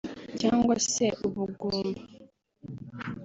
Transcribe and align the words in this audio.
cyangwa 0.39 0.75
se 0.91 1.05
ubugumba 1.25 2.01